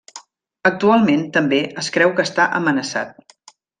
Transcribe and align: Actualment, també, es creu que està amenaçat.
Actualment, 0.69 1.21
també, 1.35 1.59
es 1.83 1.91
creu 1.99 2.15
que 2.21 2.25
està 2.31 2.49
amenaçat. 2.61 3.29